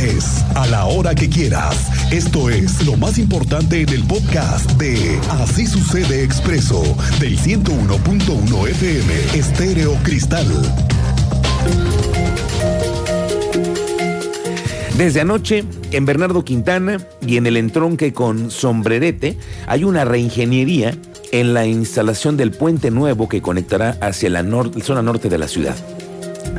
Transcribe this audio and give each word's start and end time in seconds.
estés, 0.00 0.44
a 0.54 0.66
la 0.66 0.86
hora 0.86 1.14
que 1.14 1.28
quieras. 1.28 1.90
Esto 2.12 2.50
es 2.50 2.84
lo 2.84 2.96
más 2.96 3.18
importante 3.18 3.82
en 3.82 3.88
el 3.90 4.02
podcast 4.04 4.70
de 4.72 5.18
Así 5.30 5.66
sucede 5.66 6.22
expreso 6.22 6.82
del 7.18 7.38
101.1 7.38 8.68
FM 8.68 9.14
Estéreo 9.34 9.94
Cristal. 10.02 10.46
Desde 14.96 15.20
anoche, 15.20 15.64
en 15.92 16.04
Bernardo 16.04 16.44
Quintana 16.44 16.98
y 17.26 17.36
en 17.36 17.46
el 17.46 17.56
entronque 17.56 18.12
con 18.12 18.50
Sombrerete, 18.50 19.38
hay 19.66 19.84
una 19.84 20.04
reingeniería 20.04 20.94
en 21.32 21.54
la 21.54 21.66
instalación 21.66 22.36
del 22.36 22.50
puente 22.50 22.90
nuevo 22.90 23.28
que 23.28 23.40
conectará 23.40 23.96
hacia 24.00 24.30
la 24.30 24.44
zona 24.82 25.02
norte 25.02 25.28
de 25.28 25.38
la 25.38 25.48
ciudad. 25.48 25.76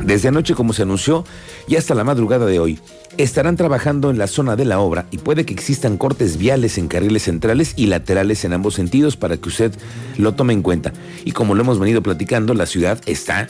Desde 0.04 0.28
anoche, 0.28 0.54
como 0.54 0.72
se 0.72 0.82
anunció, 0.82 1.24
y 1.68 1.76
hasta 1.76 1.94
la 1.94 2.04
madrugada 2.04 2.46
de 2.46 2.58
hoy, 2.58 2.78
estarán 3.18 3.56
trabajando 3.56 4.10
en 4.10 4.18
la 4.18 4.26
zona 4.26 4.56
de 4.56 4.64
la 4.64 4.80
obra 4.80 5.06
y 5.10 5.18
puede 5.18 5.44
que 5.44 5.54
existan 5.54 5.96
cortes 5.96 6.38
viales 6.38 6.78
en 6.78 6.88
carriles 6.88 7.24
centrales 7.24 7.74
y 7.76 7.86
laterales 7.86 8.44
en 8.44 8.52
ambos 8.52 8.74
sentidos 8.74 9.16
para 9.16 9.36
que 9.36 9.48
usted 9.48 9.72
lo 10.18 10.34
tome 10.34 10.52
en 10.54 10.62
cuenta. 10.62 10.92
Y 11.24 11.32
como 11.32 11.54
lo 11.54 11.62
hemos 11.62 11.78
venido 11.78 12.02
platicando, 12.02 12.54
la 12.54 12.66
ciudad 12.66 13.00
está 13.06 13.48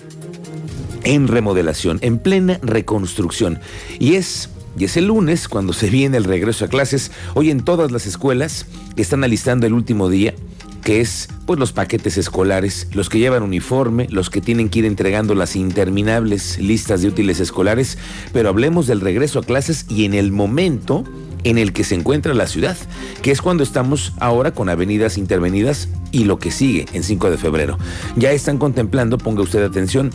en 1.05 1.29
remodelación, 1.29 1.99
en 2.03 2.19
plena 2.19 2.59
reconstrucción. 2.63 3.61
Y 3.99 4.15
es 4.15 4.51
y 4.79 4.85
es 4.85 4.97
el 4.97 5.09
lunes 5.09 5.49
cuando 5.49 5.73
se 5.73 5.91
viene 5.91 6.17
el 6.17 6.25
regreso 6.25 6.65
a 6.65 6.69
clases. 6.69 7.11
Hoy 7.35 7.51
en 7.51 7.63
todas 7.63 7.93
las 7.93 8.07
escuelas 8.07 8.67
están 8.97 9.23
alistando 9.25 9.67
el 9.67 9.75
último 9.75 10.09
día, 10.09 10.35
que 10.83 11.01
es 11.01 11.29
pues 11.47 11.59
los 11.59 11.73
paquetes 11.73 12.19
escolares, 12.19 12.89
los 12.93 13.09
que 13.09 13.19
llevan 13.19 13.43
uniforme, 13.43 14.09
los 14.11 14.31
que 14.31 14.41
tienen 14.41 14.69
que 14.69 14.81
ir 14.81 14.85
entregando 14.85 15.35
las 15.35 15.57
interminables 15.57 16.59
listas 16.59 17.03
de 17.03 17.09
útiles 17.09 17.41
escolares, 17.41 17.99
pero 18.33 18.49
hablemos 18.49 18.87
del 18.87 19.01
regreso 19.01 19.39
a 19.39 19.43
clases 19.43 19.87
y 19.89 20.05
en 20.05 20.15
el 20.15 20.33
momento 20.33 21.05
en 21.45 21.59
el 21.59 21.73
que 21.73 21.85
se 21.85 21.95
encuentra 21.95 22.35
la 22.35 22.47
ciudad, 22.47 22.77
que 23.23 23.31
es 23.31 23.43
cuando 23.43 23.63
estamos 23.63 24.13
ahora 24.21 24.53
con 24.53 24.69
avenidas 24.69 25.19
intervenidas 25.19 25.89
y 26.13 26.25
lo 26.25 26.39
que 26.39 26.51
sigue 26.51 26.87
en 26.93 27.03
5 27.03 27.31
de 27.31 27.39
febrero. 27.39 27.79
Ya 28.17 28.31
están 28.33 28.59
contemplando, 28.59 29.19
ponga 29.19 29.43
usted 29.43 29.65
atención, 29.65 30.11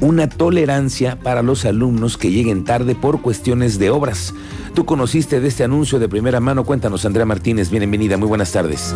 una 0.00 0.28
tolerancia 0.28 1.18
para 1.18 1.42
los 1.42 1.64
alumnos 1.64 2.16
que 2.16 2.30
lleguen 2.30 2.64
tarde 2.64 2.94
por 2.94 3.22
cuestiones 3.22 3.78
de 3.78 3.90
obras. 3.90 4.34
Tú 4.74 4.84
conociste 4.84 5.40
de 5.40 5.48
este 5.48 5.64
anuncio 5.64 5.98
de 5.98 6.08
primera 6.08 6.38
mano. 6.40 6.64
Cuéntanos, 6.64 7.06
Andrea 7.06 7.24
Martínez. 7.24 7.70
Bienvenida, 7.70 8.16
muy 8.16 8.28
buenas 8.28 8.52
tardes. 8.52 8.94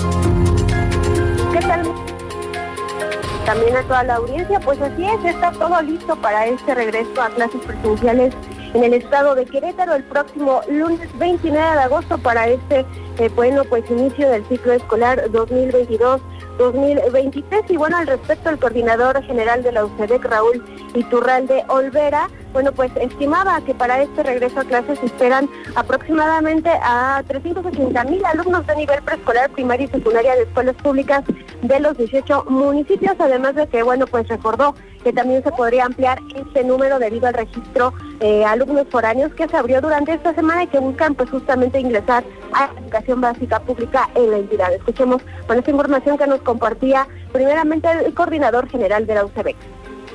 También 3.51 3.77
a 3.77 3.83
toda 3.83 4.05
la 4.05 4.15
audiencia, 4.15 4.61
pues 4.61 4.81
así 4.81 5.05
es, 5.05 5.25
está 5.25 5.51
todo 5.51 5.83
listo 5.83 6.15
para 6.15 6.47
este 6.47 6.73
regreso 6.73 7.21
a 7.21 7.31
clases 7.31 7.61
presenciales 7.67 8.33
en 8.75 8.85
el 8.85 8.95
estado 8.95 9.35
de 9.35 9.45
Querétaro 9.45 9.97
el 9.97 10.05
próximo 10.05 10.61
lunes 10.71 11.01
29 11.19 11.59
de 11.59 11.83
agosto 11.83 12.17
para 12.19 12.47
este, 12.47 12.87
eh, 13.19 13.29
bueno, 13.35 13.65
pues 13.65 13.91
inicio 13.91 14.31
del 14.31 14.47
ciclo 14.47 14.75
escolar 14.75 15.29
2022. 15.33 16.21
2023. 16.59 17.63
Y 17.71 17.77
bueno, 17.77 17.97
al 17.97 18.07
respecto, 18.07 18.51
el 18.51 18.59
coordinador 18.59 19.23
general 19.25 19.63
de 19.63 19.73
la 19.73 19.87
UCEDEC, 19.87 20.25
Raúl 20.27 20.63
Iturralde 20.95 21.65
Olvera, 21.69 22.29
bueno, 22.53 22.73
pues 22.73 22.91
estimaba 23.01 23.61
que 23.63 23.75
para 23.75 24.03
este 24.03 24.23
regreso 24.23 24.61
a 24.61 24.65
clases 24.65 24.99
se 24.99 25.07
esperan 25.07 25.49
aproximadamente 25.75 26.71
a 26.83 27.23
380 27.27 28.05
mil 28.05 28.25
alumnos 28.25 28.67
de 28.67 28.77
nivel 28.77 29.03
preescolar, 29.03 29.51
primaria 29.51 29.87
y 29.87 29.89
secundaria 29.89 30.35
de 30.35 30.43
escuelas 30.43 30.77
públicas 30.77 31.25
de 31.63 31.81
los 31.81 31.97
18 31.97 32.45
municipios, 32.49 33.15
además 33.19 33.55
de 33.55 33.67
que, 33.69 33.83
bueno, 33.83 34.07
pues 34.07 34.29
recordó 34.29 34.75
que 35.05 35.13
también 35.13 35.43
se 35.43 35.51
podría 35.53 35.87
ampliar 35.87 36.19
este 36.35 36.65
número 36.65 36.99
debido 36.99 37.27
al 37.27 37.35
registro 37.35 37.93
eh, 38.21 38.45
alumnos 38.45 38.87
foráneos 38.91 39.33
que 39.35 39.49
se 39.49 39.57
abrió 39.57 39.81
durante 39.81 40.13
esta 40.13 40.35
semana 40.35 40.65
y 40.65 40.67
que 40.67 40.79
buscan 40.79 41.15
pues 41.15 41.31
justamente 41.31 41.81
ingresar 41.81 42.25
a 42.53 42.71
la 42.75 42.81
educación 42.81 43.21
básica 43.21 43.61
pública 43.61 44.11
en 44.15 44.31
la 44.31 44.39
entidad. 44.39 44.73
Escuchemos 44.75 45.23
con 45.47 45.59
esta 45.59 45.71
información 45.71 46.19
que 46.19 46.27
nos 46.27 46.43
compartía 46.43 47.07
primeramente 47.33 47.89
el 48.05 48.13
coordinador 48.13 48.69
general 48.69 49.07
de 49.07 49.15
la 49.15 49.25
UCB. 49.25 49.55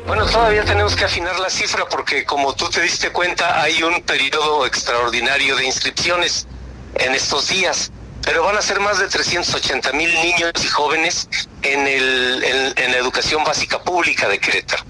Bueno, 0.05 0.25
todavía 0.27 0.63
tenemos 0.63 0.95
que 0.95 1.03
afinar 1.03 1.39
la 1.39 1.49
cifra 1.49 1.85
porque 1.89 2.25
como 2.25 2.53
tú 2.53 2.69
te 2.69 2.81
diste 2.81 3.09
cuenta 3.11 3.61
hay 3.61 3.81
un 3.81 4.01
periodo 4.03 4.65
extraordinario 4.67 5.55
de 5.55 5.65
inscripciones 5.65 6.47
en 6.95 7.15
estos 7.15 7.47
días 7.47 7.91
pero 8.25 8.43
van 8.43 8.57
a 8.57 8.61
ser 8.61 8.79
más 8.79 8.99
de 8.99 9.07
380 9.07 9.93
mil 9.93 10.13
niños 10.13 10.51
y 10.63 10.67
jóvenes 10.67 11.27
en, 11.61 11.87
el, 11.87 12.73
en, 12.75 12.91
la 12.91 12.97
educación 12.97 13.43
básica 13.43 13.81
pública 13.81 14.27
de 14.27 14.39
Querétaro 14.39 14.83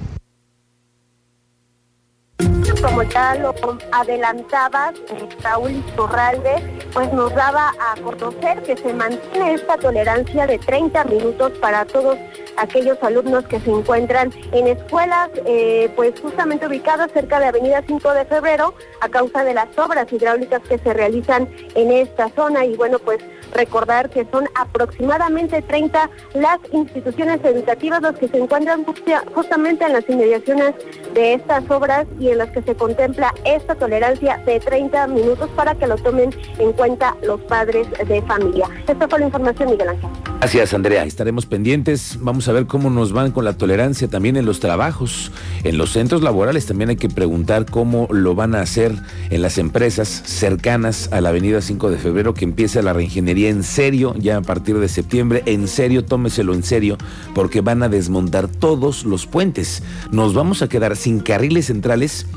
como 2.86 3.02
ya 3.02 3.34
lo 3.36 3.54
adelantabas, 3.92 4.94
Raúl 5.42 5.72
Iturralde, 5.72 6.86
pues 6.94 7.12
nos 7.14 7.34
daba 7.34 7.74
a 7.80 8.00
conocer 8.00 8.62
que 8.62 8.78
se 8.78 8.94
mantiene 8.94 9.56
esta 9.56 9.78
tolerancia 9.78 10.46
de 10.46 10.60
30 10.60 11.04
minutos 11.06 11.52
para 11.60 11.86
todos 11.86 12.16
aquellos 12.58 13.02
alumnos 13.02 13.46
que 13.48 13.60
se 13.60 13.72
encuentran 13.72 14.32
en 14.52 14.68
escuelas, 14.68 15.30
eh, 15.46 15.92
pues 15.96 16.14
justamente 16.22 16.68
ubicadas 16.68 17.12
cerca 17.12 17.40
de 17.40 17.48
Avenida 17.48 17.82
5 17.86 18.14
de 18.14 18.26
Febrero, 18.26 18.76
a 19.02 19.10
causa 19.10 19.44
de 19.44 19.56
las 19.56 19.76
obras 19.78 20.12
hidráulicas 20.14 20.62
que 20.62 20.78
se 20.78 20.94
realizan 20.94 21.50
en 21.74 21.92
esta 21.92 22.30
zona. 22.30 22.66
Y 22.66 22.76
bueno, 22.76 23.00
pues 23.00 23.20
recordar 23.56 24.10
que 24.10 24.26
son 24.32 24.48
aproximadamente 24.56 25.62
30 25.62 26.10
las 26.36 26.60
instituciones 26.72 27.44
educativas 27.44 28.02
los 28.02 28.18
que 28.18 28.28
se 28.28 28.38
encuentran 28.38 28.86
justamente 29.34 29.86
en 29.86 29.94
las 29.94 30.08
inmediaciones 30.10 30.76
de 31.14 31.34
estas 31.34 31.70
obras 31.70 32.06
y 32.20 32.30
en 32.30 32.40
las 32.40 32.50
que 32.52 32.62
se 32.62 32.76
contempla 32.76 33.34
esta 33.46 33.76
tolerancia 33.76 34.38
de 34.46 34.60
30 34.60 35.08
minutos 35.08 35.50
para 35.56 35.76
que 35.76 35.88
lo 35.88 35.96
tomen 35.96 36.36
en 36.60 36.74
cuenta 36.74 37.16
los 37.24 37.42
padres 37.42 37.88
de 38.08 38.22
familia. 38.24 38.70
Esta 38.88 39.08
fue 39.08 39.20
la 39.20 39.26
información, 39.26 39.72
Miguel 39.72 39.90
Ángel. 39.90 40.10
Gracias, 40.40 40.74
Andrea. 40.74 41.04
Estaremos 41.06 41.46
pendientes. 41.46 42.20
Vamos 42.22 42.48
a 42.48 42.52
ver 42.52 42.68
cómo 42.68 42.90
nos 42.90 43.14
van 43.14 43.32
con 43.32 43.46
la 43.46 43.58
tolerancia 43.58 44.08
también 44.08 44.36
en 44.36 44.46
los 44.46 44.60
trabajos. 44.60 45.32
En 45.64 45.78
los 45.78 45.92
centros 45.92 46.22
laborales 46.22 46.68
también 46.68 46.90
hay 46.90 46.98
que 46.98 47.10
preguntar 47.10 47.66
cómo 47.66 48.08
lo 48.12 48.36
van 48.36 48.54
a 48.54 48.62
hacer 48.62 48.94
en 49.32 49.42
las 49.42 49.58
empresas 49.58 50.08
cercanas 50.08 51.10
a 51.12 51.22
la 51.22 51.30
avenida 51.30 51.62
5 51.62 51.90
de 51.90 51.98
febrero 51.98 52.34
que 52.34 52.46
empieza 52.46 52.84
la 52.84 52.94
reingeniería 52.94 53.45
en 53.50 53.64
serio 53.64 54.14
ya 54.18 54.38
a 54.38 54.42
partir 54.42 54.78
de 54.78 54.88
septiembre. 54.88 55.44
En 55.46 55.68
serio, 55.68 56.06
tómeselo 56.06 56.54
en 56.54 56.64
serio 56.64 56.98
porque 57.34 57.62
van 57.62 57.84
a 57.84 57.90
desmontar 57.90 58.48
todos 58.48 59.06
los 59.06 59.26
puentes. 59.26 59.84
Nos 60.12 60.34
vamos 60.34 60.62
a 60.62 60.70
quedar 60.70 60.96
sin 60.96 61.20
carriles 61.20 61.68
centrales 61.68 62.28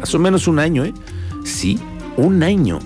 más 0.00 0.14
o 0.14 0.18
menos 0.18 0.48
un 0.48 0.58
año, 0.58 0.84
¿eh? 0.84 0.92
Sí, 1.44 1.78
un 2.16 2.42
año 2.42 2.78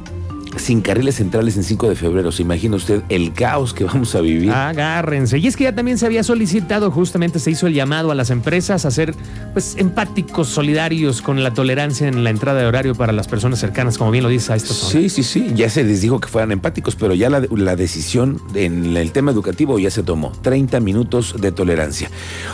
sin 0.58 0.80
carriles 0.80 1.16
centrales 1.16 1.56
en 1.56 1.64
5 1.64 1.88
de 1.88 1.94
febrero. 1.94 2.32
¿Se 2.32 2.42
imagina 2.42 2.76
usted 2.76 3.02
el 3.08 3.32
caos 3.32 3.72
que 3.72 3.84
vamos 3.84 4.14
a 4.14 4.20
vivir? 4.20 4.50
Agárrense. 4.50 5.38
Y 5.38 5.46
es 5.46 5.56
que 5.56 5.64
ya 5.64 5.74
también 5.74 5.98
se 5.98 6.06
había 6.06 6.22
solicitado, 6.22 6.90
justamente 6.90 7.38
se 7.38 7.50
hizo 7.50 7.66
el 7.66 7.74
llamado 7.74 8.10
a 8.10 8.14
las 8.14 8.30
empresas 8.30 8.84
a 8.84 8.90
ser 8.90 9.14
pues 9.52 9.76
empáticos, 9.78 10.48
solidarios 10.48 11.22
con 11.22 11.42
la 11.42 11.54
tolerancia 11.54 12.08
en 12.08 12.24
la 12.24 12.30
entrada 12.30 12.60
de 12.60 12.66
horario 12.66 12.94
para 12.94 13.12
las 13.12 13.28
personas 13.28 13.58
cercanas, 13.58 13.98
como 13.98 14.10
bien 14.10 14.24
lo 14.24 14.30
dice 14.30 14.52
a 14.52 14.56
estos. 14.56 14.76
Sí, 14.76 15.08
sí, 15.08 15.22
sí. 15.22 15.52
Ya 15.54 15.70
se 15.70 15.84
les 15.84 16.00
dijo 16.00 16.20
que 16.20 16.28
fueran 16.28 16.52
empáticos, 16.52 16.96
pero 16.96 17.14
ya 17.14 17.30
la, 17.30 17.42
la 17.50 17.76
decisión 17.76 18.40
en 18.54 18.96
el 18.96 19.12
tema 19.12 19.30
educativo 19.30 19.78
ya 19.78 19.90
se 19.90 20.02
tomó. 20.02 20.32
30 20.42 20.80
minutos 20.80 21.34
de 21.40 21.52
tolerancia. 21.52 22.10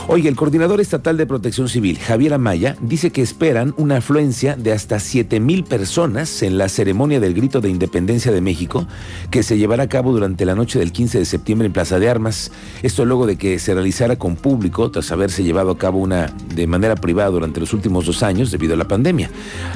Oye, 0.08 0.28
el 0.28 0.36
coordinador 0.36 0.80
estatal 0.80 1.16
de 1.16 1.26
protección 1.26 1.68
civil, 1.68 1.98
Javier 1.98 2.34
Amaya, 2.34 2.76
dice 2.80 3.10
que 3.10 3.22
esperan 3.22 3.74
una 3.76 3.96
afluencia 3.96 4.56
de 4.56 4.72
hasta 4.72 5.00
7 5.00 5.40
mil 5.40 5.64
personas 5.64 6.42
en 6.42 6.58
la 6.58 6.68
ceremonia 6.68 7.20
del 7.20 7.34
grito 7.34 7.60
de 7.60 7.70
independencia 7.70 7.93
Independencia 7.94 8.32
de 8.32 8.40
México, 8.40 8.88
que 9.30 9.44
se 9.44 9.56
llevará 9.56 9.84
a 9.84 9.88
cabo 9.88 10.10
durante 10.10 10.44
la 10.44 10.56
noche 10.56 10.80
del 10.80 10.90
15 10.90 11.20
de 11.20 11.24
septiembre 11.24 11.66
en 11.66 11.72
Plaza 11.72 12.00
de 12.00 12.10
Armas. 12.10 12.50
Esto 12.82 13.04
luego 13.04 13.24
de 13.24 13.38
que 13.38 13.60
se 13.60 13.72
realizara 13.72 14.16
con 14.16 14.34
público, 14.34 14.90
tras 14.90 15.12
haberse 15.12 15.44
llevado 15.44 15.70
a 15.70 15.78
cabo 15.78 16.00
una 16.00 16.26
de 16.26 16.66
manera 16.66 16.96
privada 16.96 17.30
durante 17.30 17.60
los 17.60 17.72
últimos 17.72 18.06
dos 18.06 18.24
años 18.24 18.50
debido 18.50 18.74
a 18.74 18.76
la 18.76 18.88
pandemia. 18.88 19.30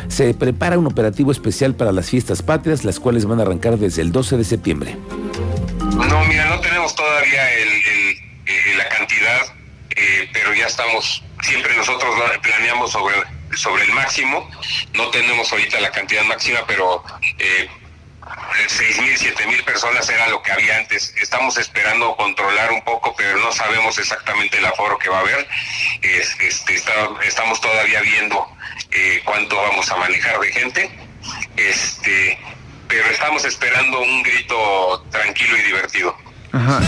Se 0.09 0.35
prepara 0.35 0.77
un 0.77 0.89
operativo 0.89 1.31
especial 1.31 1.77
para 1.77 1.93
las 1.93 2.11
fiestas 2.11 2.43
patrias, 2.43 2.85
las 2.85 2.99
cuales 2.99 3.25
van 3.25 3.39
a 3.39 3.43
arrancar 3.43 3.79
desde 3.79 4.03
el 4.03 4.11
12 4.11 4.37
de 4.37 4.43
septiembre. 4.43 4.97
No, 5.81 6.25
mira, 6.25 6.49
no 6.49 6.61
tenemos 6.61 6.97
todavía 6.97 7.55
eh, 7.55 8.17
la 8.77 8.89
cantidad, 8.89 9.43
eh, 9.91 10.29
pero 10.33 10.53
ya 10.55 10.67
estamos, 10.67 11.23
siempre 11.43 11.77
nosotros 11.77 12.11
planeamos 12.43 12.91
sobre 12.91 13.85
el 13.85 13.93
máximo. 13.93 14.51
No 14.95 15.09
tenemos 15.11 15.53
ahorita 15.53 15.79
la 15.81 15.93
cantidad 15.93 16.25
máxima, 16.25 16.59
pero 16.67 17.05
eh, 17.39 17.69
seis 18.67 19.01
mil, 19.01 19.17
siete 19.17 19.47
mil 19.47 19.63
personas 19.65 20.09
era 20.09 20.29
lo 20.29 20.43
que 20.43 20.53
había 20.53 20.77
antes. 20.77 21.15
Estamos 21.21 21.57
esperando 21.59 22.17
controlar 22.17 22.73
un 22.73 22.83
poco, 22.83 23.15
pero 23.17 23.39
no 23.39 23.53
sabemos 23.53 23.99
exactamente 23.99 24.59
el 24.59 24.67
aforo 24.67 24.99
que 24.99 25.09
va 25.09 25.19
a 25.19 25.21
haber. 25.21 25.49
Este, 26.03 26.49
estamos 27.25 27.61
todavía 27.61 28.01
viendo 28.01 28.47
eh, 28.91 29.21
cuánto 29.25 29.57
vamos 29.57 29.91
a 29.91 29.97
manejar 29.97 30.39
de 30.41 30.53
gente. 30.53 30.91
Este, 31.57 32.39
pero 32.89 33.07
estamos 33.11 33.45
esperando 33.45 34.01
un 34.01 34.23
grito 34.23 35.07
tranquilo 35.11 35.57
y 35.57 35.63
divertido. 35.63 36.17
Ajá. 36.53 36.81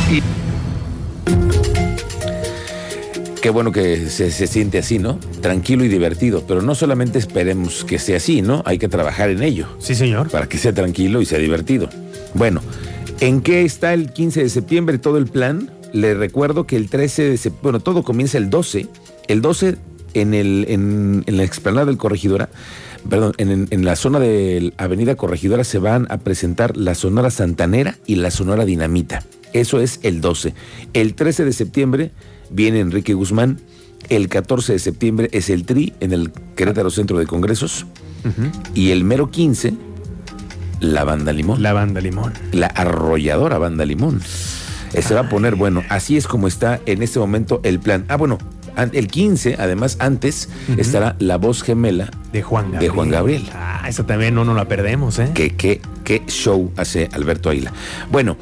Qué 3.40 3.48
bueno 3.48 3.72
que 3.72 4.10
se, 4.10 4.31
se, 4.31 4.46
siente 4.46 4.78
así, 4.78 4.98
¿no? 4.98 5.19
Tranquilo 5.40 5.82
y 5.84 5.88
divertido. 5.88 6.44
Pero 6.46 6.60
no 6.60 6.75
solamente 6.75 7.19
esperemos 7.19 7.84
que 7.84 7.98
sea 7.98 8.19
así, 8.19 8.42
¿no? 8.42 8.62
Hay 8.66 8.78
que 8.78 8.88
trabajar 8.88 9.31
en 9.31 9.42
ello. 9.42 9.66
Sí, 9.78 9.94
señor. 9.94 10.28
Para 10.28 10.46
que 10.46 10.58
sea 10.58 10.75
tranquilo 10.75 11.22
y 11.22 11.26
sea 11.26 11.38
divertido. 11.38 11.88
Bueno, 12.34 12.60
¿en 13.20 13.40
qué 13.40 13.64
está 13.64 13.94
el 13.94 14.12
15 14.12 14.42
de 14.42 14.48
septiembre 14.50 14.98
todo 14.98 15.16
el 15.16 15.26
plan? 15.26 15.70
Le 15.94 16.12
recuerdo 16.12 16.66
que 16.66 16.76
el 16.76 16.90
13 16.90 17.31
de 17.31 17.37
septiembre, 17.38 17.62
bueno, 17.62 17.81
todo 17.81 18.02
comienza 18.02 18.37
el 18.37 18.50
12. 18.50 18.88
El 19.28 19.40
12 19.40 19.76
en, 20.12 20.34
el, 20.34 20.66
en, 20.69 21.25
en 21.26 21.37
la 21.38 21.44
explanada 21.44 21.87
del 21.87 21.96
Corregidora, 21.96 22.50
perdón, 23.08 23.32
en, 23.38 23.69
en, 23.70 23.84
la 23.87 23.96
zona 23.96 24.20
de 24.20 24.75
Avenida 24.76 25.14
Corregidora 25.14 25.64
se 25.64 25.78
van 25.78 26.06
a 26.10 26.19
presentar 26.19 26.76
la 26.76 26.94
Sonora 26.94 27.31
Santanera 27.31 27.96
y 28.06 28.16
la 28.16 28.31
Sonora 28.31 28.66
Dinamita. 28.66 29.25
Eso 29.54 29.81
es 29.81 29.98
el 30.02 30.20
12. 30.20 30.52
El 30.92 31.14
13 31.14 31.44
de 31.46 31.52
septiembre 31.52 32.10
viene 32.50 32.81
Enrique 32.81 33.14
Guzmán. 33.14 33.61
El 34.08 34.29
14 34.29 34.73
de 34.73 34.79
septiembre 34.79 35.29
es 35.32 35.50
el 35.50 35.64
TRI 35.64 35.93
en 36.00 36.12
el 36.12 36.32
Querétaro 36.56 36.91
Centro 36.91 37.19
de 37.19 37.26
Congresos. 37.26 37.87
Uh 38.25 38.29
-huh. 38.29 38.52
Y 38.75 38.91
el 38.91 39.05
mero 39.05 39.31
15, 39.31 39.75
la 40.81 41.05
Banda 41.05 41.32
Limón. 41.32 41.62
La 41.62 41.73
Banda 41.73 42.00
Limón. 42.00 42.32
La 42.52 42.67
arrolladora 42.67 43.58
Banda 43.58 43.85
Limón. 43.85 44.20
Se 44.99 45.14
va 45.14 45.20
a 45.20 45.29
poner 45.29 45.55
bueno. 45.55 45.85
Así 45.88 46.17
es 46.17 46.26
como 46.26 46.49
está 46.49 46.81
en 46.87 47.02
este 47.02 47.19
momento 47.19 47.61
el 47.62 47.79
plan. 47.79 48.05
Ah, 48.08 48.17
bueno, 48.17 48.38
el 48.93 49.06
15, 49.06 49.56
además, 49.58 49.97
antes 50.00 50.49
uh 50.69 50.73
-huh. 50.73 50.81
estará 50.81 51.17
la 51.19 51.37
voz 51.37 51.62
gemela 51.62 52.11
de 52.32 52.43
Juan 52.43 52.73
Gabriel. 52.73 52.81
De 52.82 52.88
Juan 52.88 53.11
Gabriel. 53.11 53.49
Ah, 53.55 53.85
eso 53.88 54.05
también 54.05 54.35
no 54.35 54.44
nos 54.44 54.56
la 54.56 54.67
perdemos, 54.67 55.19
¿eh? 55.19 55.31
¿Qué, 55.35 55.50
qué, 55.50 55.81
qué 56.05 56.23
show 56.26 56.73
hace 56.76 57.08
Alberto 57.12 57.50
Aila? 57.50 57.73
Bueno. 58.11 58.37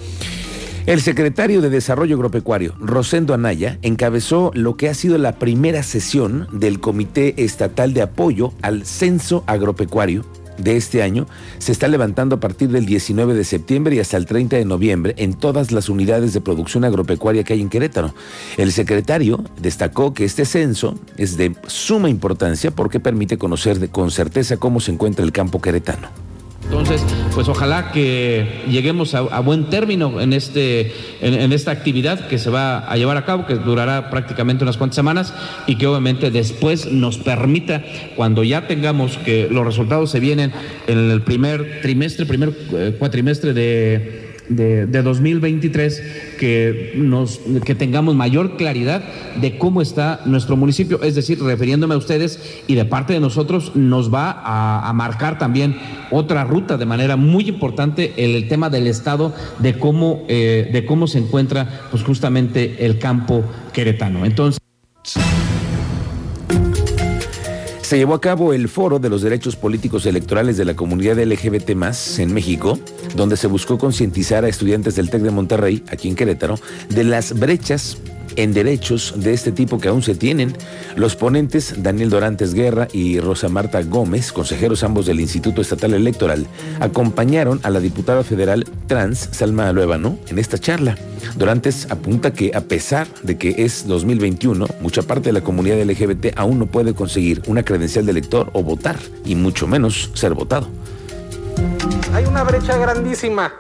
El 0.89 1.03
secretario 1.03 1.61
de 1.61 1.69
Desarrollo 1.69 2.17
Agropecuario, 2.17 2.75
Rosendo 2.81 3.35
Anaya, 3.35 3.79
encabezó 3.83 4.51
lo 4.55 4.79
que 4.79 4.89
ha 4.89 4.95
sido 4.95 5.19
la 5.19 5.33
primera 5.33 5.83
sesión 5.83 6.49
del 6.51 6.81
Comité 6.81 7.35
Estatal 7.45 7.93
de 7.93 8.01
Apoyo 8.01 8.55
al 8.63 8.87
Censo 8.87 9.45
Agropecuario 9.47 10.25
de 10.57 10.79
este 10.79 11.03
año. 11.03 11.27
Se 11.59 11.73
está 11.73 11.89
levantando 11.89 12.37
a 12.37 12.41
partir 12.41 12.71
del 12.71 12.87
19 12.87 13.35
de 13.35 13.45
septiembre 13.45 13.97
y 13.97 14.01
hasta 14.01 14.17
el 14.17 14.25
30 14.25 14.57
de 14.57 14.65
noviembre 14.65 15.15
en 15.19 15.35
todas 15.35 15.73
las 15.73 15.91
unidades 15.91 16.33
de 16.33 16.41
producción 16.41 16.87
agropecuaria 16.87 17.45
que 17.45 17.53
hay 17.53 17.61
en 17.61 17.69
Querétaro. 17.69 18.15
El 18.57 18.73
secretario 18.73 19.45
destacó 19.61 20.15
que 20.15 20.25
este 20.25 20.47
censo 20.47 20.99
es 21.19 21.37
de 21.37 21.55
suma 21.67 22.09
importancia 22.09 22.71
porque 22.71 22.99
permite 22.99 23.37
conocer 23.37 23.91
con 23.91 24.11
certeza 24.11 24.57
cómo 24.57 24.81
se 24.81 24.93
encuentra 24.93 25.23
el 25.23 25.33
campo 25.33 25.61
queretano. 25.61 26.28
Entonces, 26.69 27.03
pues 27.35 27.49
ojalá 27.49 27.93
que 27.93 28.63
lleguemos 28.69 29.15
a, 29.15 29.41
buen 29.41 29.71
término 29.71 30.21
en, 30.21 30.35
este, 30.35 30.93
en, 31.23 31.33
en, 31.33 31.53
esta 31.55 31.71
actividad 31.71 32.29
que 32.29 32.39
se 32.39 32.51
va 32.51 32.81
a 32.81 32.97
llevar 32.99 33.17
a 33.17 33.25
cabo, 33.25 33.47
que 33.47 33.55
durará 33.55 34.11
prácticamente 34.11 34.65
unas 34.65 34.77
cuantas 34.77 34.97
semanas 34.97 35.33
y 35.67 35.77
que 35.77 35.87
obviamente 35.87 36.31
después 36.31 36.93
nos 36.93 37.17
permita, 37.17 37.83
cuando 38.17 38.45
ya 38.45 38.67
tengamos 38.67 39.17
que 39.17 39.49
los 39.51 39.65
resultados 39.65 40.11
se 40.11 40.21
vienen 40.21 40.53
en 40.87 41.11
el 41.11 41.23
primer 41.23 41.81
trimestre, 41.81 42.27
primer 42.27 42.53
eh, 42.75 42.95
cuatrimestre 42.99 43.55
de, 43.55 44.28
de, 44.49 44.87
de 44.87 45.03
2023, 45.03 46.03
que, 46.39 46.93
nos, 46.97 47.41
que 47.65 47.75
tengamos 47.75 48.15
mayor 48.15 48.57
claridad 48.57 49.03
de 49.41 49.59
cómo 49.59 49.83
está 49.83 50.21
nuestro 50.25 50.57
municipio. 50.57 51.03
Es 51.03 51.15
decir, 51.15 51.43
refiriéndome 51.43 51.95
a 51.95 51.99
ustedes 51.99 52.63
y 52.67 52.75
de 52.75 52.85
parte 52.85 53.13
de 53.13 53.21
nosotros, 53.21 53.75
nos 53.75 54.13
va 54.13 54.43
a, 54.45 54.93
marcar 54.93 55.39
también 55.39 55.77
otra 56.11 56.45
ruta 56.45 56.77
de 56.77 56.87
manera 56.87 57.17
muy 57.17 57.49
importante 57.49 58.15
el, 58.17 58.35
el 58.35 58.49
tema 58.49 58.71
del 58.71 58.87
estado 58.87 59.35
de 59.59 59.79
cómo, 59.79 60.25
eh, 60.29 60.71
de 60.73 60.85
cómo 60.85 61.07
se 61.07 61.19
encuentra 61.19 61.89
pues 61.91 62.03
justamente 62.03 62.85
el 62.85 62.99
campo 62.99 63.45
queretano. 63.73 64.25
Entonces. 64.25 64.68
Se 67.89 67.97
llevó 67.97 68.13
a 68.13 68.21
cabo 68.21 68.53
el 68.53 68.69
foro 68.69 68.99
de 68.99 69.09
los 69.09 69.23
derechos 69.23 69.57
políticos 69.57 70.05
electorales 70.05 70.59
de 70.59 70.67
la 70.67 70.77
comunidad 70.77 71.19
LGBT 71.19 71.71
en 72.19 72.35
México, 72.35 72.79
donde 73.17 73.39
se 73.39 73.47
buscó 73.47 73.79
concientizar 73.79 74.45
a 74.45 74.49
estudiantes 74.49 74.95
del 74.97 75.09
TEC 75.09 75.23
de 75.23 75.31
Monterrey, 75.31 75.83
aquí 75.91 76.09
en 76.09 76.15
Querétaro, 76.15 76.57
de 76.91 77.05
las 77.05 77.33
brechas 77.41 77.97
en 78.37 78.55
derechos 78.55 79.15
de 79.17 79.33
este 79.33 79.53
tipo 79.53 79.79
que 79.79 79.89
aún 79.89 80.03
se 80.03 80.15
tienen. 80.15 80.55
Los 80.97 81.17
ponentes, 81.17 81.83
Daniel 81.83 82.11
Dorantes 82.11 82.55
Guerra 82.55 82.89
y 82.93 83.21
Rosa 83.21 83.49
Marta 83.49 83.83
Gómez, 83.83 84.33
consejeros 84.33 84.83
ambos 84.83 85.07
del 85.07 85.21
Instituto 85.21 85.61
Estatal 85.61 85.95
Electoral, 85.95 86.47
acompañaron 86.81 87.61
a 87.63 87.71
la 87.71 87.81
diputada 87.81 88.25
federal 88.25 88.67
trans 88.87 89.29
Salma 89.33 89.73
Luébano 89.73 90.19
en 90.29 90.39
esta 90.39 90.59
charla. 90.59 90.97
Dorantes 91.37 91.87
apunta 91.91 92.33
que 92.33 92.53
a 92.55 92.61
pesar 92.63 93.07
de 93.23 93.37
que 93.37 93.55
es 93.59 93.87
2021, 93.87 94.67
mucha 94.81 95.03
parte 95.03 95.29
de 95.29 95.33
la 95.33 95.41
comunidad 95.41 95.83
LGBT 95.83 96.37
aún 96.37 96.59
no 96.59 96.67
puede 96.67 96.95
conseguir 96.95 97.43
una 97.47 97.65
credencial 97.65 98.07
de 98.07 98.13
elector 98.13 98.51
o 98.53 98.63
votar, 98.63 98.99
y 99.25 99.35
mucho 99.35 99.67
menos 99.67 100.11
ser 100.15 100.35
votado. 100.35 100.69
Hay 102.13 102.25
una 102.25 102.43
brecha 102.45 102.77
grandísima 102.77 103.53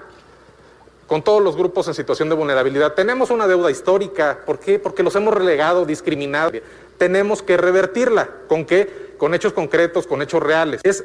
con 1.08 1.22
todos 1.22 1.42
los 1.42 1.56
grupos 1.56 1.88
en 1.88 1.94
situación 1.94 2.28
de 2.28 2.34
vulnerabilidad. 2.34 2.92
Tenemos 2.92 3.30
una 3.30 3.48
deuda 3.48 3.70
histórica. 3.70 4.40
¿Por 4.44 4.60
qué? 4.60 4.78
Porque 4.78 5.02
los 5.02 5.16
hemos 5.16 5.32
relegado, 5.32 5.86
discriminado. 5.86 6.52
Tenemos 6.98 7.42
que 7.42 7.56
revertirla. 7.56 8.28
¿Con 8.46 8.66
qué? 8.66 9.14
Con 9.16 9.34
hechos 9.34 9.54
concretos, 9.54 10.06
con 10.06 10.20
hechos 10.20 10.42
reales. 10.42 10.82
Es 10.84 11.02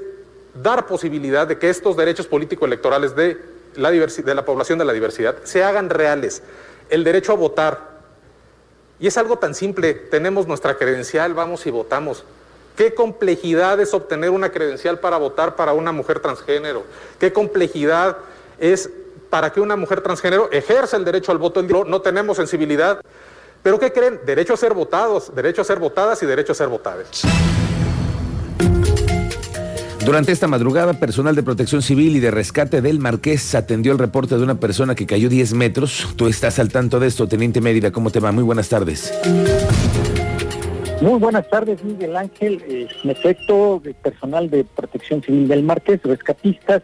dar 0.61 0.85
posibilidad 0.87 1.47
de 1.47 1.57
que 1.57 1.69
estos 1.69 1.95
derechos 1.95 2.27
político-electorales 2.27 3.15
de 3.15 3.37
la, 3.75 3.91
de 3.91 4.35
la 4.35 4.45
población 4.45 4.77
de 4.77 4.85
la 4.85 4.91
diversidad 4.91 5.37
se 5.45 5.63
hagan 5.63 5.89
reales. 5.89 6.43
El 6.89 7.05
derecho 7.05 7.31
a 7.31 7.35
votar. 7.35 7.93
Y 8.99 9.07
es 9.07 9.17
algo 9.17 9.37
tan 9.37 9.55
simple. 9.55 9.93
Tenemos 9.93 10.47
nuestra 10.47 10.77
credencial, 10.77 11.33
vamos 11.33 11.65
y 11.65 11.71
votamos. 11.71 12.25
¿Qué 12.75 12.93
complejidad 12.93 13.79
es 13.79 13.93
obtener 13.93 14.31
una 14.31 14.51
credencial 14.51 14.99
para 14.99 15.15
votar 15.15 15.55
para 15.55 15.71
una 15.71 15.93
mujer 15.93 16.19
transgénero? 16.19 16.83
¿Qué 17.19 17.31
complejidad 17.31 18.17
es 18.59 18.89
para 19.33 19.51
que 19.51 19.59
una 19.59 19.75
mujer 19.75 20.01
transgénero 20.01 20.47
ejerza 20.51 20.95
el 20.95 21.03
derecho 21.03 21.31
al 21.31 21.39
voto. 21.39 21.63
No 21.63 22.01
tenemos 22.01 22.37
sensibilidad. 22.37 23.01
¿Pero 23.63 23.79
qué 23.79 23.91
creen? 23.91 24.19
Derecho 24.27 24.53
a 24.53 24.57
ser 24.57 24.75
votados, 24.75 25.33
derecho 25.33 25.63
a 25.63 25.65
ser 25.65 25.79
votadas 25.79 26.21
y 26.21 26.27
derecho 26.27 26.51
a 26.51 26.55
ser 26.55 26.67
votadas. 26.67 27.23
Durante 30.05 30.31
esta 30.31 30.45
madrugada, 30.45 30.93
personal 30.93 31.33
de 31.33 31.41
protección 31.41 31.81
civil 31.81 32.15
y 32.15 32.19
de 32.19 32.29
rescate 32.29 32.81
del 32.81 32.99
Marqués 32.99 33.55
atendió 33.55 33.91
el 33.91 33.97
reporte 33.97 34.37
de 34.37 34.43
una 34.43 34.59
persona 34.59 34.93
que 34.93 35.07
cayó 35.07 35.29
10 35.29 35.55
metros. 35.55 36.09
Tú 36.15 36.27
estás 36.27 36.59
al 36.59 36.69
tanto 36.69 36.99
de 36.99 37.07
esto, 37.07 37.27
Teniente 37.27 37.59
Mérida. 37.59 37.91
¿Cómo 37.91 38.11
te 38.11 38.19
va? 38.19 38.31
Muy 38.31 38.43
buenas 38.43 38.69
tardes. 38.69 39.11
Muy 41.01 41.19
buenas 41.19 41.49
tardes, 41.49 41.83
Miguel 41.83 42.15
Ángel. 42.15 42.87
En 43.03 43.09
efecto, 43.09 43.81
personal 44.03 44.51
de 44.51 44.63
protección 44.63 45.23
civil 45.23 45.47
del 45.47 45.63
Marqués, 45.63 45.99
rescatistas, 46.03 46.83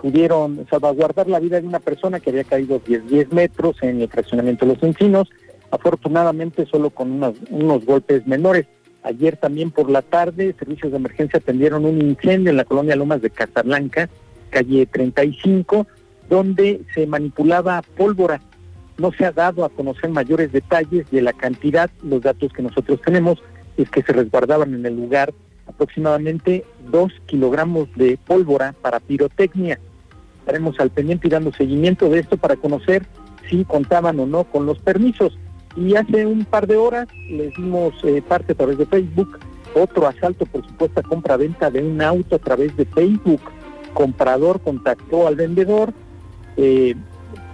pudieron 0.00 0.66
salvaguardar 0.70 1.28
la 1.28 1.40
vida 1.40 1.60
de 1.60 1.66
una 1.66 1.80
persona 1.80 2.20
que 2.20 2.30
había 2.30 2.44
caído 2.44 2.80
10, 2.84 3.08
10 3.08 3.32
metros 3.32 3.76
en 3.82 4.00
el 4.00 4.08
fraccionamiento 4.08 4.64
de 4.64 4.74
los 4.74 4.82
encinos, 4.82 5.28
afortunadamente 5.70 6.66
solo 6.66 6.90
con 6.90 7.12
unos, 7.50 7.84
golpes 7.84 8.26
menores. 8.26 8.66
Ayer 9.02 9.36
también 9.36 9.70
por 9.70 9.90
la 9.90 10.02
tarde, 10.02 10.54
servicios 10.58 10.92
de 10.92 10.98
emergencia 10.98 11.38
atendieron 11.38 11.84
un 11.84 12.00
incendio 12.00 12.50
en 12.50 12.56
la 12.56 12.64
colonia 12.64 12.96
Lomas 12.96 13.22
de 13.22 13.30
Casablanca, 13.30 14.08
calle 14.50 14.86
35, 14.86 15.86
donde 16.28 16.80
se 16.94 17.06
manipulaba 17.06 17.82
pólvora. 17.96 18.40
No 18.98 19.12
se 19.12 19.24
ha 19.24 19.32
dado 19.32 19.64
a 19.64 19.68
conocer 19.68 20.10
mayores 20.10 20.52
detalles 20.52 21.10
de 21.10 21.22
la 21.22 21.32
cantidad, 21.32 21.90
los 22.02 22.22
datos 22.22 22.52
que 22.52 22.62
nosotros 22.62 23.00
tenemos 23.02 23.42
es 23.76 23.88
que 23.90 24.02
se 24.02 24.12
resguardaban 24.12 24.74
en 24.74 24.84
el 24.86 24.96
lugar 24.96 25.32
aproximadamente 25.66 26.64
dos 26.90 27.12
kilogramos 27.26 27.88
de 27.94 28.18
pólvora 28.26 28.74
para 28.80 29.00
pirotecnia 29.00 29.78
estaremos 30.48 30.80
al 30.80 30.88
pendiente 30.88 31.28
y 31.28 31.30
dando 31.30 31.52
seguimiento 31.52 32.08
de 32.08 32.20
esto 32.20 32.38
para 32.38 32.56
conocer 32.56 33.04
si 33.50 33.66
contaban 33.66 34.18
o 34.18 34.24
no 34.24 34.44
con 34.44 34.64
los 34.64 34.78
permisos. 34.78 35.38
Y 35.76 35.94
hace 35.94 36.24
un 36.24 36.46
par 36.46 36.66
de 36.66 36.78
horas 36.78 37.06
les 37.28 37.54
dimos 37.54 37.92
eh, 38.02 38.22
parte 38.26 38.52
a 38.52 38.54
través 38.54 38.78
de 38.78 38.86
Facebook, 38.86 39.38
otro 39.74 40.06
asalto 40.06 40.46
por 40.46 40.64
supuesta 40.66 41.02
compra-venta 41.02 41.70
de 41.70 41.82
un 41.82 42.00
auto 42.00 42.36
a 42.36 42.38
través 42.38 42.74
de 42.78 42.86
Facebook. 42.86 43.42
Comprador 43.92 44.62
contactó 44.62 45.26
al 45.26 45.36
vendedor, 45.36 45.92
eh, 46.56 46.94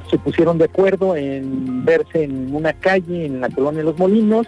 se 0.09 0.17
pusieron 0.19 0.59
de 0.59 0.67
acuerdo 0.67 1.17
en 1.17 1.85
verse 1.85 2.23
en 2.23 2.55
una 2.55 2.75
calle 2.75 3.27
en 3.27 3.41
la 3.41 3.49
colonia 3.49 3.81
de 3.81 3.87
Los 3.87 3.99
Molinos. 3.99 4.47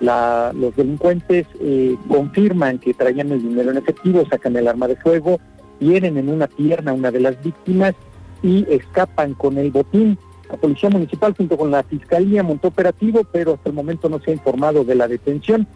Los 0.00 0.74
delincuentes 0.74 1.46
eh, 1.60 1.94
confirman 2.08 2.80
que 2.80 2.94
traían 2.94 3.30
el 3.30 3.42
dinero 3.42 3.70
en 3.70 3.76
efectivo, 3.76 4.26
sacan 4.28 4.56
el 4.56 4.66
arma 4.66 4.88
de 4.88 4.96
fuego, 4.96 5.38
hieren 5.80 6.16
en 6.16 6.28
una 6.28 6.46
pierna 6.46 6.90
a 6.90 6.94
una 6.94 7.10
de 7.10 7.20
las 7.20 7.42
víctimas 7.42 7.94
y 8.42 8.66
escapan 8.70 9.34
con 9.34 9.58
el 9.58 9.70
botín. 9.70 10.18
La 10.50 10.56
Policía 10.56 10.90
Municipal 10.90 11.34
junto 11.36 11.56
con 11.56 11.70
la 11.70 11.82
Fiscalía 11.82 12.42
montó 12.42 12.68
operativo, 12.68 13.22
pero 13.32 13.54
hasta 13.54 13.68
el 13.68 13.74
momento 13.74 14.08
no 14.08 14.20
se 14.20 14.30
ha 14.30 14.34
informado 14.34 14.84
de 14.84 14.94
la 14.94 15.08
detención. 15.08 15.66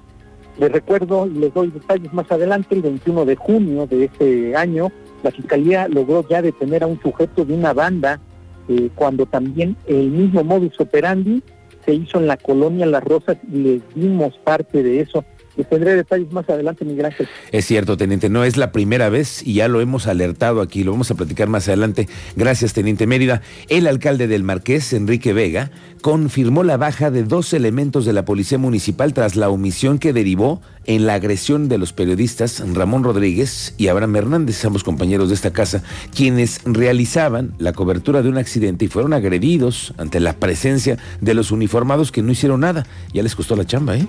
Les 0.58 0.70
recuerdo 0.70 1.26
les 1.26 1.52
doy 1.54 1.68
detalles 1.70 2.12
más 2.12 2.30
adelante, 2.30 2.74
el 2.74 2.82
21 2.82 3.24
de 3.24 3.36
junio 3.36 3.86
de 3.86 4.04
este 4.04 4.54
año, 4.54 4.92
la 5.22 5.30
Fiscalía 5.30 5.88
logró 5.88 6.26
ya 6.28 6.42
detener 6.42 6.82
a 6.82 6.86
un 6.86 7.00
sujeto 7.00 7.44
de 7.44 7.54
una 7.54 7.72
banda 7.72 8.20
eh, 8.68 8.90
cuando 8.94 9.26
también 9.26 9.76
el 9.86 10.10
mismo 10.10 10.44
modus 10.44 10.78
operandi 10.80 11.42
se 11.84 11.94
hizo 11.94 12.18
en 12.18 12.26
la 12.26 12.36
colonia 12.36 12.86
Las 12.86 13.04
Rosas 13.04 13.36
y 13.50 13.56
les 13.56 13.94
dimos 13.94 14.36
parte 14.38 14.82
de 14.82 15.00
eso. 15.00 15.24
Tendré 15.64 15.96
detalles 15.96 16.32
más 16.32 16.48
adelante, 16.48 16.84
Miguel 16.84 17.06
Ángel. 17.06 17.28
Es 17.52 17.64
cierto, 17.66 17.96
teniente, 17.96 18.28
no 18.28 18.44
es 18.44 18.56
la 18.56 18.72
primera 18.72 19.08
vez 19.08 19.42
y 19.46 19.54
ya 19.54 19.68
lo 19.68 19.80
hemos 19.80 20.06
alertado 20.06 20.60
aquí, 20.60 20.84
lo 20.84 20.92
vamos 20.92 21.10
a 21.10 21.14
platicar 21.14 21.48
más 21.48 21.68
adelante. 21.68 22.08
Gracias, 22.36 22.72
teniente 22.72 23.06
Mérida. 23.06 23.42
El 23.68 23.86
alcalde 23.86 24.28
del 24.28 24.44
Marqués, 24.44 24.92
Enrique 24.92 25.32
Vega, 25.32 25.70
confirmó 26.00 26.62
la 26.62 26.76
baja 26.76 27.10
de 27.10 27.24
dos 27.24 27.52
elementos 27.52 28.04
de 28.04 28.12
la 28.12 28.24
Policía 28.24 28.58
Municipal 28.58 29.12
tras 29.12 29.36
la 29.36 29.50
omisión 29.50 29.98
que 29.98 30.12
derivó 30.12 30.60
en 30.86 31.06
la 31.06 31.14
agresión 31.14 31.68
de 31.68 31.78
los 31.78 31.92
periodistas 31.92 32.62
Ramón 32.74 33.04
Rodríguez 33.04 33.74
y 33.76 33.88
Abraham 33.88 34.16
Hernández, 34.16 34.64
ambos 34.64 34.82
compañeros 34.82 35.28
de 35.28 35.34
esta 35.34 35.52
casa, 35.52 35.82
quienes 36.14 36.60
realizaban 36.64 37.52
la 37.58 37.72
cobertura 37.72 38.22
de 38.22 38.28
un 38.28 38.38
accidente 38.38 38.86
y 38.86 38.88
fueron 38.88 39.12
agredidos 39.12 39.94
ante 39.98 40.20
la 40.20 40.32
presencia 40.34 40.98
de 41.20 41.34
los 41.34 41.50
uniformados 41.50 42.12
que 42.12 42.22
no 42.22 42.32
hicieron 42.32 42.60
nada. 42.60 42.86
Ya 43.12 43.22
les 43.22 43.34
costó 43.34 43.56
la 43.56 43.66
chamba, 43.66 43.96
¿eh? 43.96 44.06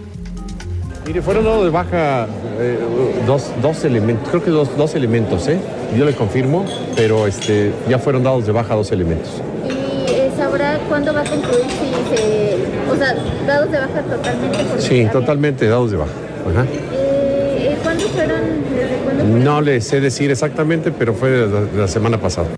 Mire, 1.06 1.22
fueron 1.24 1.46
dados 1.46 1.64
de 1.64 1.72
baja 1.72 2.28
eh, 2.60 2.78
dos, 3.26 3.52
dos, 3.62 3.84
elementos, 3.86 4.30
creo 4.30 4.44
que 4.44 4.52
dos, 4.52 4.78
dos, 4.78 4.94
elementos, 4.94 5.48
¿eh? 5.48 5.60
Yo 5.98 6.06
le 6.06 6.14
confirmo, 6.14 6.64
pero 6.96 7.26
este, 7.26 7.74
ya 7.90 7.98
fueron 7.98 8.24
dados 8.24 8.46
de 8.46 8.52
baja 8.52 8.76
dos 8.76 8.92
elementos. 8.92 9.42
¿Y 9.68 10.12
eh, 10.12 10.32
sabrá 10.38 10.78
cuándo 10.88 11.12
va 11.12 11.22
a 11.22 11.24
concluir 11.24 11.66
si 11.66 12.16
se... 12.16 12.92
O 12.92 12.96
sea, 12.96 13.16
dados 13.48 13.72
de 13.72 13.80
baja 13.80 14.02
totalmente? 14.04 14.60
Sí, 14.78 15.08
totalmente 15.12 15.68
dados 15.68 15.90
de 15.90 15.98
baja. 15.98 16.12
Ajá. 16.52 16.66
Eh, 16.94 17.78
¿Cuándo 17.82 18.08
fueron? 18.10 18.42
¿Desde 18.76 18.96
cuándo 19.04 19.24
fueron? 19.24 19.44
No 19.44 19.62
le 19.62 19.82
sé 19.82 20.02
decir 20.02 20.30
exactamente, 20.30 20.92
pero 20.92 21.16
fue 21.16 21.32
de 21.32 21.48
la, 21.48 21.62
de 21.62 21.78
la 21.80 21.88
semana 21.88 22.20
pasada. 22.20 22.50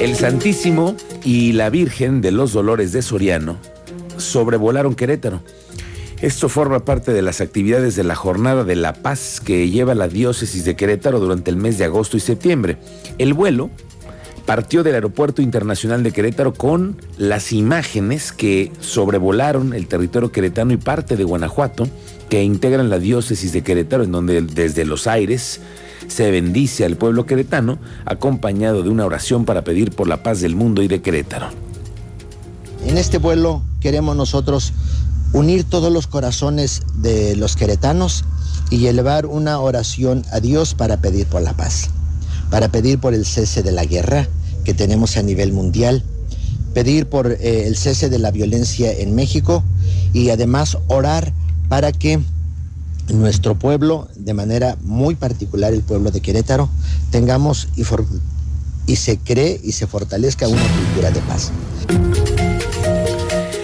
El 0.00 0.16
Santísimo 0.16 0.96
y 1.22 1.52
la 1.52 1.70
Virgen 1.70 2.20
de 2.20 2.32
los 2.32 2.52
Dolores 2.52 2.90
de 2.90 3.02
Soriano 3.02 3.75
sobrevolaron 4.18 4.94
Querétaro. 4.94 5.42
Esto 6.20 6.48
forma 6.48 6.84
parte 6.84 7.12
de 7.12 7.20
las 7.20 7.42
actividades 7.42 7.94
de 7.94 8.04
la 8.04 8.14
Jornada 8.14 8.64
de 8.64 8.74
la 8.74 8.94
Paz 8.94 9.40
que 9.44 9.68
lleva 9.68 9.94
la 9.94 10.08
diócesis 10.08 10.64
de 10.64 10.74
Querétaro 10.74 11.20
durante 11.20 11.50
el 11.50 11.56
mes 11.56 11.76
de 11.76 11.84
agosto 11.84 12.16
y 12.16 12.20
septiembre. 12.20 12.78
El 13.18 13.34
vuelo 13.34 13.70
partió 14.46 14.82
del 14.82 14.94
Aeropuerto 14.94 15.42
Internacional 15.42 16.02
de 16.02 16.12
Querétaro 16.12 16.54
con 16.54 16.96
las 17.18 17.52
imágenes 17.52 18.32
que 18.32 18.72
sobrevolaron 18.80 19.74
el 19.74 19.88
territorio 19.88 20.32
queretano 20.32 20.72
y 20.72 20.78
parte 20.78 21.16
de 21.16 21.24
Guanajuato 21.24 21.86
que 22.30 22.42
integran 22.42 22.88
la 22.88 22.98
diócesis 22.98 23.52
de 23.52 23.62
Querétaro, 23.62 24.04
en 24.04 24.12
donde 24.12 24.40
desde 24.40 24.84
los 24.84 25.06
aires 25.06 25.60
se 26.08 26.30
bendice 26.30 26.84
al 26.84 26.96
pueblo 26.96 27.26
queretano, 27.26 27.78
acompañado 28.04 28.82
de 28.82 28.88
una 28.88 29.04
oración 29.04 29.44
para 29.44 29.64
pedir 29.64 29.90
por 29.90 30.08
la 30.08 30.22
paz 30.22 30.40
del 30.40 30.56
mundo 30.56 30.82
y 30.82 30.88
de 30.88 31.02
Querétaro. 31.02 31.65
En 32.86 32.98
este 32.98 33.18
vuelo 33.18 33.62
queremos 33.80 34.14
nosotros 34.14 34.72
unir 35.32 35.64
todos 35.64 35.92
los 35.92 36.06
corazones 36.06 36.82
de 36.94 37.34
los 37.34 37.56
queretanos 37.56 38.24
y 38.70 38.86
elevar 38.86 39.26
una 39.26 39.58
oración 39.58 40.24
a 40.30 40.38
Dios 40.38 40.74
para 40.74 40.98
pedir 40.98 41.26
por 41.26 41.42
la 41.42 41.52
paz, 41.52 41.90
para 42.48 42.68
pedir 42.68 43.00
por 43.00 43.12
el 43.12 43.26
cese 43.26 43.64
de 43.64 43.72
la 43.72 43.84
guerra 43.84 44.28
que 44.64 44.72
tenemos 44.72 45.16
a 45.16 45.22
nivel 45.22 45.52
mundial, 45.52 46.04
pedir 46.74 47.06
por 47.06 47.32
eh, 47.32 47.66
el 47.66 47.76
cese 47.76 48.08
de 48.08 48.20
la 48.20 48.30
violencia 48.30 48.92
en 48.92 49.16
México 49.16 49.64
y 50.12 50.30
además 50.30 50.78
orar 50.86 51.32
para 51.68 51.90
que 51.90 52.20
nuestro 53.12 53.58
pueblo, 53.58 54.06
de 54.14 54.32
manera 54.32 54.76
muy 54.84 55.16
particular 55.16 55.72
el 55.72 55.82
pueblo 55.82 56.12
de 56.12 56.20
Querétaro, 56.20 56.68
tengamos 57.10 57.66
y, 57.74 57.82
y 58.86 58.96
se 58.96 59.18
cree 59.18 59.60
y 59.62 59.72
se 59.72 59.86
fortalezca 59.86 60.48
una 60.48 60.62
cultura 60.62 61.10
de 61.10 61.20
paz. 61.22 61.52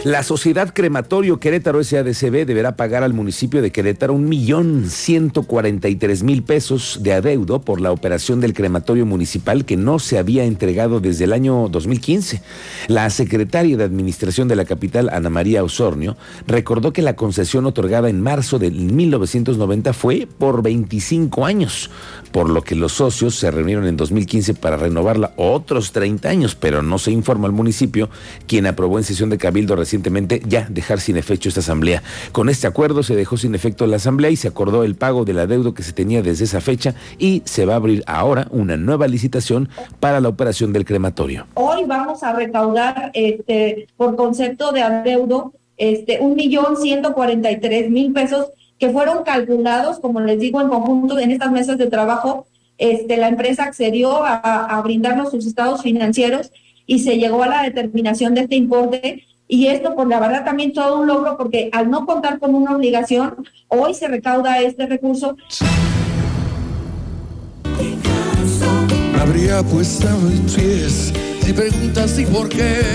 La 0.04 0.24
Sociedad 0.24 0.74
Crematorio 0.74 1.38
Querétaro 1.38 1.84
SADCB 1.84 2.44
deberá 2.44 2.74
pagar 2.74 3.04
al 3.04 3.14
municipio 3.14 3.62
de 3.62 3.70
Querétaro 3.70 4.14
un 4.14 4.28
millón 4.28 4.90
ciento 4.90 5.44
cuarenta 5.44 5.88
y 5.88 5.94
tres 5.94 6.24
mil 6.24 6.42
pesos 6.42 6.98
de 7.02 7.12
adeudo 7.12 7.60
por 7.60 7.80
la 7.80 7.92
operación 7.92 8.40
del 8.40 8.52
crematorio 8.52 9.06
municipal 9.06 9.64
que 9.64 9.76
no 9.76 10.00
se 10.00 10.18
había 10.18 10.42
entregado 10.42 10.98
desde 10.98 11.22
el 11.22 11.32
año 11.32 11.68
2015. 11.68 12.42
La 12.88 13.08
secretaria 13.10 13.76
de 13.76 13.84
Administración 13.84 14.48
de 14.48 14.56
la 14.56 14.64
capital, 14.64 15.08
Ana 15.08 15.30
María 15.30 15.62
Osornio, 15.62 16.16
recordó 16.48 16.92
que 16.92 17.02
la 17.02 17.14
concesión 17.14 17.64
otorgada 17.66 18.10
en 18.10 18.20
marzo 18.20 18.58
de 18.58 18.72
1990 18.72 19.92
fue 19.92 20.26
por 20.36 20.64
25 20.64 21.46
años, 21.46 21.90
por 22.32 22.50
lo 22.50 22.62
que 22.62 22.74
los 22.74 22.94
socios 22.94 23.36
se 23.36 23.52
reunieron 23.52 23.86
en 23.86 23.96
2015 23.96 24.54
para 24.54 24.76
renovarla 24.76 25.32
otros 25.36 25.92
30 25.92 26.28
años, 26.28 26.56
pero 26.56 26.82
no 26.82 26.98
se 26.98 27.12
informa 27.12 27.46
al 27.46 27.52
municipio, 27.52 28.10
quien 28.48 28.66
aprobó 28.66 28.98
en 28.98 29.04
sesión 29.04 29.30
de 29.30 29.38
cabildo 29.38 29.76
recientemente 29.92 30.40
ya 30.48 30.66
dejar 30.70 31.00
sin 31.00 31.18
efecto 31.18 31.50
esta 31.50 31.60
asamblea. 31.60 32.02
Con 32.32 32.48
este 32.48 32.66
acuerdo 32.66 33.02
se 33.02 33.14
dejó 33.14 33.36
sin 33.36 33.54
efecto 33.54 33.86
la 33.86 33.96
asamblea 33.96 34.30
y 34.30 34.36
se 34.36 34.48
acordó 34.48 34.84
el 34.84 34.94
pago 34.94 35.26
del 35.26 35.38
adeudo 35.38 35.74
que 35.74 35.82
se 35.82 35.92
tenía 35.92 36.22
desde 36.22 36.44
esa 36.44 36.62
fecha 36.62 36.94
y 37.18 37.42
se 37.44 37.66
va 37.66 37.74
a 37.74 37.76
abrir 37.76 38.02
ahora 38.06 38.46
una 38.50 38.78
nueva 38.78 39.06
licitación 39.06 39.68
para 40.00 40.22
la 40.22 40.30
operación 40.30 40.72
del 40.72 40.86
crematorio. 40.86 41.46
Hoy 41.54 41.84
vamos 41.86 42.22
a 42.22 42.32
recaudar 42.32 43.10
este, 43.12 43.86
por 43.98 44.16
concepto 44.16 44.72
de 44.72 44.80
adeudo 44.80 45.52
este, 45.76 46.20
un 46.20 46.36
millón 46.36 46.78
ciento 46.78 47.12
cuarenta 47.12 47.50
y 47.50 47.60
tres 47.60 47.90
mil 47.90 48.14
pesos 48.14 48.46
que 48.78 48.88
fueron 48.88 49.24
calculados, 49.24 49.98
como 49.98 50.20
les 50.20 50.40
digo, 50.40 50.62
en 50.62 50.68
conjunto 50.68 51.18
en 51.18 51.32
estas 51.32 51.52
mesas 51.52 51.76
de 51.76 51.88
trabajo. 51.88 52.46
Este, 52.78 53.18
la 53.18 53.28
empresa 53.28 53.64
accedió 53.64 54.24
a, 54.24 54.36
a 54.64 54.80
brindarnos 54.80 55.30
sus 55.30 55.46
estados 55.46 55.82
financieros 55.82 56.50
y 56.86 57.00
se 57.00 57.18
llegó 57.18 57.42
a 57.42 57.48
la 57.48 57.62
determinación 57.62 58.34
de 58.34 58.40
este 58.42 58.56
importe 58.56 59.24
y 59.52 59.66
esto, 59.66 59.94
pues 59.94 60.08
la 60.08 60.18
verdad, 60.18 60.46
también 60.46 60.72
todo 60.72 61.00
un 61.00 61.06
logro 61.06 61.36
porque 61.36 61.68
al 61.72 61.90
no 61.90 62.06
contar 62.06 62.38
con 62.38 62.54
una 62.54 62.74
obligación, 62.74 63.46
hoy 63.68 63.92
se 63.92 64.08
recauda 64.08 64.58
este 64.60 64.86
recurso. 64.86 65.36
Habría 69.20 69.62
puesto 69.62 70.08
mis 70.20 70.40
por 72.32 72.48
qué. 72.48 72.82